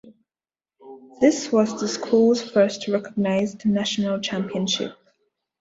[1.19, 4.97] This was the school's first recognized national championship.